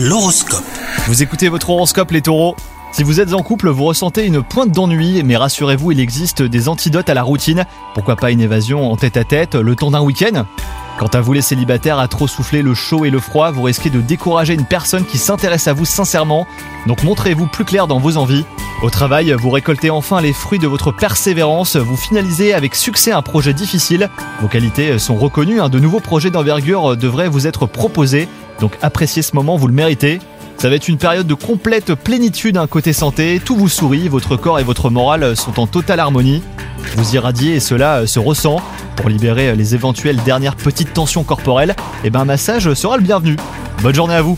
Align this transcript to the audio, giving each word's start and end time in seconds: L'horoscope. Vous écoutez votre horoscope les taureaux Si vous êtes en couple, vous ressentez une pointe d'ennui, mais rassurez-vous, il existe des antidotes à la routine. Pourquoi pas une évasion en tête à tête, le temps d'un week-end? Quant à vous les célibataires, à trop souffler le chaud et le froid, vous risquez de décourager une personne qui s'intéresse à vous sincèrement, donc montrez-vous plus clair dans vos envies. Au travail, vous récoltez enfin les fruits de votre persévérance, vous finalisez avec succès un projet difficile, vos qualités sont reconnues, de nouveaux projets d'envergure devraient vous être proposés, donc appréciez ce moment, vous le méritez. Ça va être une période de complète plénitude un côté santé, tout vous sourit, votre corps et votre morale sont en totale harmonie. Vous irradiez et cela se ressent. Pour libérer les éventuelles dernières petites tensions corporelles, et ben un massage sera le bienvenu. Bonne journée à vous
L'horoscope. 0.00 0.62
Vous 1.08 1.24
écoutez 1.24 1.48
votre 1.48 1.70
horoscope 1.70 2.12
les 2.12 2.22
taureaux 2.22 2.54
Si 2.92 3.02
vous 3.02 3.18
êtes 3.18 3.34
en 3.34 3.42
couple, 3.42 3.68
vous 3.68 3.82
ressentez 3.82 4.24
une 4.26 4.44
pointe 4.44 4.70
d'ennui, 4.70 5.24
mais 5.24 5.36
rassurez-vous, 5.36 5.90
il 5.90 5.98
existe 5.98 6.40
des 6.40 6.68
antidotes 6.68 7.10
à 7.10 7.14
la 7.14 7.24
routine. 7.24 7.64
Pourquoi 7.94 8.14
pas 8.14 8.30
une 8.30 8.40
évasion 8.40 8.92
en 8.92 8.96
tête 8.96 9.16
à 9.16 9.24
tête, 9.24 9.56
le 9.56 9.74
temps 9.74 9.90
d'un 9.90 10.02
week-end? 10.02 10.46
Quant 11.00 11.08
à 11.08 11.20
vous 11.20 11.32
les 11.32 11.42
célibataires, 11.42 11.98
à 11.98 12.06
trop 12.06 12.28
souffler 12.28 12.62
le 12.62 12.74
chaud 12.74 13.06
et 13.06 13.10
le 13.10 13.18
froid, 13.18 13.50
vous 13.50 13.64
risquez 13.64 13.90
de 13.90 14.00
décourager 14.00 14.54
une 14.54 14.66
personne 14.66 15.04
qui 15.04 15.18
s'intéresse 15.18 15.66
à 15.66 15.72
vous 15.72 15.84
sincèrement, 15.84 16.46
donc 16.86 17.02
montrez-vous 17.02 17.48
plus 17.48 17.64
clair 17.64 17.88
dans 17.88 17.98
vos 17.98 18.18
envies. 18.18 18.44
Au 18.82 18.90
travail, 18.90 19.32
vous 19.32 19.50
récoltez 19.50 19.90
enfin 19.90 20.20
les 20.20 20.32
fruits 20.32 20.60
de 20.60 20.68
votre 20.68 20.92
persévérance, 20.92 21.74
vous 21.74 21.96
finalisez 21.96 22.54
avec 22.54 22.76
succès 22.76 23.10
un 23.10 23.22
projet 23.22 23.52
difficile, 23.52 24.10
vos 24.40 24.46
qualités 24.46 24.96
sont 25.00 25.16
reconnues, 25.16 25.58
de 25.68 25.78
nouveaux 25.80 25.98
projets 25.98 26.30
d'envergure 26.30 26.96
devraient 26.96 27.28
vous 27.28 27.48
être 27.48 27.66
proposés, 27.66 28.28
donc 28.60 28.72
appréciez 28.82 29.22
ce 29.22 29.34
moment, 29.34 29.56
vous 29.56 29.66
le 29.66 29.74
méritez. 29.74 30.20
Ça 30.56 30.68
va 30.68 30.74
être 30.74 30.88
une 30.88 30.98
période 30.98 31.26
de 31.26 31.34
complète 31.34 31.94
plénitude 31.94 32.56
un 32.56 32.66
côté 32.66 32.92
santé, 32.92 33.40
tout 33.44 33.54
vous 33.54 33.68
sourit, 33.68 34.08
votre 34.08 34.36
corps 34.36 34.58
et 34.58 34.64
votre 34.64 34.90
morale 34.90 35.36
sont 35.36 35.60
en 35.60 35.66
totale 35.66 36.00
harmonie. 36.00 36.42
Vous 36.96 37.14
irradiez 37.14 37.54
et 37.54 37.60
cela 37.60 38.06
se 38.06 38.18
ressent. 38.18 38.60
Pour 38.96 39.08
libérer 39.08 39.54
les 39.54 39.76
éventuelles 39.76 40.18
dernières 40.24 40.56
petites 40.56 40.92
tensions 40.92 41.22
corporelles, 41.22 41.76
et 42.02 42.10
ben 42.10 42.22
un 42.22 42.24
massage 42.24 42.74
sera 42.74 42.96
le 42.96 43.02
bienvenu. 43.04 43.36
Bonne 43.80 43.94
journée 43.94 44.14
à 44.14 44.22
vous 44.22 44.36